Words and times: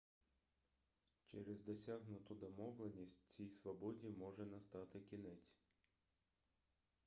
через 1.25 1.61
досягнуту 1.63 2.35
домовленість 2.35 3.25
цій 3.29 3.49
свободі 3.49 4.09
може 4.09 4.45
настати 4.45 4.99
кінець 4.99 5.55